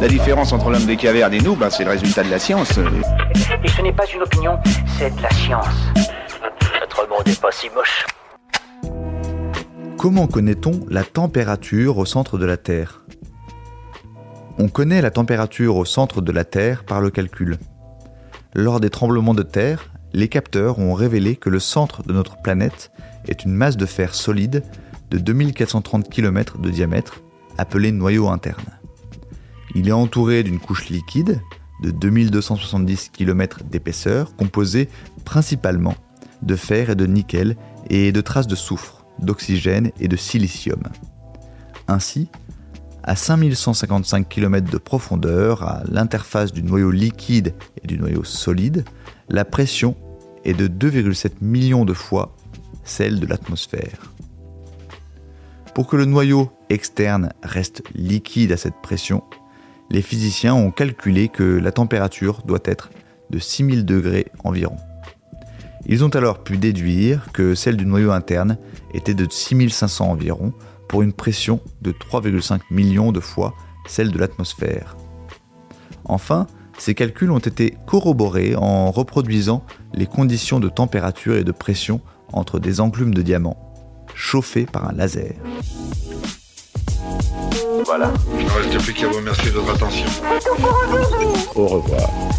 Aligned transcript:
La 0.00 0.08
différence 0.08 0.54
entre 0.54 0.70
l'homme 0.70 0.86
des 0.86 0.96
cavernes 0.96 1.34
et 1.34 1.40
nous, 1.40 1.54
ben, 1.54 1.68
c'est 1.68 1.84
le 1.84 1.90
résultat 1.90 2.22
de 2.22 2.30
la 2.30 2.38
science. 2.38 2.78
Et 3.62 3.68
ce 3.68 3.82
n'est 3.82 3.92
pas 3.92 4.06
une 4.14 4.22
opinion, 4.22 4.58
c'est 4.98 5.14
de 5.14 5.22
la 5.22 5.30
science. 5.30 5.66
Notre 6.80 7.06
monde 7.06 7.26
n'est 7.26 7.34
pas 7.34 7.52
si 7.52 7.68
moche. 7.74 8.06
Comment 9.98 10.26
connaît-on 10.26 10.80
la 10.88 11.04
température 11.04 11.98
au 11.98 12.06
centre 12.06 12.38
de 12.38 12.46
la 12.46 12.56
Terre? 12.56 13.04
On 14.58 14.68
connaît 14.68 15.02
la 15.02 15.10
température 15.10 15.76
au 15.76 15.84
centre 15.84 16.22
de 16.22 16.32
la 16.32 16.46
Terre 16.46 16.84
par 16.84 17.02
le 17.02 17.10
calcul. 17.10 17.58
Lors 18.54 18.80
des 18.80 18.88
tremblements 18.88 19.34
de 19.34 19.42
terre, 19.42 19.90
les 20.14 20.28
capteurs 20.28 20.78
ont 20.78 20.94
révélé 20.94 21.36
que 21.36 21.50
le 21.50 21.60
centre 21.60 22.02
de 22.02 22.14
notre 22.14 22.40
planète 22.40 22.90
est 23.28 23.44
une 23.44 23.52
masse 23.52 23.76
de 23.76 23.86
fer 23.86 24.14
solide 24.14 24.64
de 25.10 25.18
2430 25.18 26.08
km 26.08 26.56
de 26.56 26.70
diamètre, 26.70 27.20
appelée 27.58 27.92
noyau 27.92 28.28
interne. 28.28 28.79
Il 29.74 29.88
est 29.88 29.92
entouré 29.92 30.42
d'une 30.42 30.58
couche 30.58 30.88
liquide 30.88 31.40
de 31.82 31.90
2270 31.90 33.10
km 33.10 33.62
d'épaisseur, 33.64 34.34
composée 34.36 34.88
principalement 35.24 35.94
de 36.42 36.56
fer 36.56 36.90
et 36.90 36.94
de 36.94 37.06
nickel 37.06 37.56
et 37.88 38.12
de 38.12 38.20
traces 38.20 38.46
de 38.46 38.56
soufre 38.56 39.04
d'oxygène 39.18 39.90
et 40.00 40.08
de 40.08 40.16
silicium. 40.16 40.82
Ainsi, 41.88 42.28
à 43.02 43.16
5155 43.16 44.28
km 44.28 44.70
de 44.70 44.78
profondeur, 44.78 45.62
à 45.62 45.82
l'interface 45.88 46.52
du 46.52 46.62
noyau 46.62 46.90
liquide 46.90 47.54
et 47.82 47.86
du 47.86 47.98
noyau 47.98 48.24
solide, 48.24 48.84
la 49.28 49.44
pression 49.44 49.96
est 50.44 50.54
de 50.54 50.68
2,7 50.68 51.32
millions 51.40 51.84
de 51.84 51.94
fois 51.94 52.36
celle 52.84 53.20
de 53.20 53.26
l'atmosphère. 53.26 54.12
Pour 55.74 55.86
que 55.86 55.96
le 55.96 56.04
noyau 56.04 56.50
externe 56.68 57.32
reste 57.42 57.82
liquide 57.94 58.52
à 58.52 58.56
cette 58.56 58.80
pression, 58.82 59.22
les 59.90 60.02
physiciens 60.02 60.54
ont 60.54 60.70
calculé 60.70 61.28
que 61.28 61.42
la 61.42 61.72
température 61.72 62.42
doit 62.44 62.60
être 62.64 62.90
de 63.30 63.38
6000 63.38 63.84
degrés 63.84 64.26
environ. 64.44 64.76
Ils 65.86 66.04
ont 66.04 66.10
alors 66.10 66.42
pu 66.42 66.58
déduire 66.58 67.32
que 67.32 67.54
celle 67.54 67.76
du 67.76 67.86
noyau 67.86 68.12
interne 68.12 68.58
était 68.94 69.14
de 69.14 69.26
6500 69.28 70.10
environ 70.10 70.52
pour 70.88 71.02
une 71.02 71.12
pression 71.12 71.60
de 71.82 71.92
3,5 71.92 72.60
millions 72.70 73.12
de 73.12 73.20
fois 73.20 73.54
celle 73.88 74.10
de 74.10 74.18
l'atmosphère. 74.18 74.96
Enfin, 76.04 76.46
ces 76.78 76.94
calculs 76.94 77.30
ont 77.30 77.38
été 77.38 77.76
corroborés 77.86 78.54
en 78.56 78.90
reproduisant 78.90 79.64
les 79.94 80.06
conditions 80.06 80.60
de 80.60 80.68
température 80.68 81.36
et 81.36 81.44
de 81.44 81.52
pression 81.52 82.00
entre 82.32 82.58
des 82.58 82.80
enclumes 82.80 83.14
de 83.14 83.22
diamants 83.22 83.58
chauffés 84.14 84.66
par 84.66 84.88
un 84.88 84.92
laser. 84.92 85.34
Voilà. 87.84 88.10
Il 88.38 88.44
ne 88.44 88.50
reste 88.50 88.84
plus 88.84 88.94
qu'à 88.94 89.06
vous 89.08 89.16
remercier 89.16 89.50
de 89.50 89.58
votre 89.58 89.74
attention. 89.74 90.06
Au 91.54 91.66
revoir. 91.66 92.29